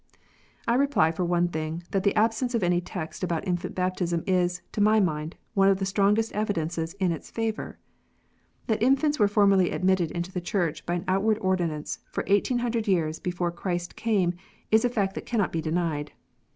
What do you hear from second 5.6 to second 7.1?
of the strongest evidences